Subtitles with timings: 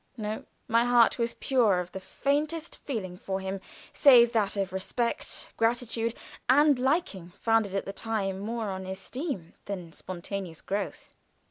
[0.17, 3.61] No; my heart was pure of the faintest feeling for him,
[3.93, 6.15] save that of respect, gratitude,
[6.49, 11.13] and liking founded at that time more on esteem than spontaneous growth.